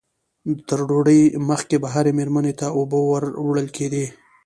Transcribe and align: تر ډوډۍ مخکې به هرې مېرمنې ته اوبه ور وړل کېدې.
تر 0.67 0.79
ډوډۍ 0.87 1.21
مخکې 1.49 1.75
به 1.81 1.87
هرې 1.95 2.11
مېرمنې 2.17 2.53
ته 2.59 2.67
اوبه 2.77 2.99
ور 3.09 3.23
وړل 3.47 3.67
کېدې. 3.77 4.05